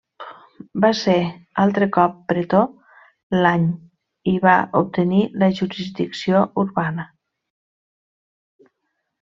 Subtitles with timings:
[0.85, 1.17] Va ser
[1.63, 2.65] altre cop pretor
[3.43, 3.67] l'any
[4.33, 7.07] i va obtenir la jurisdicció urbana.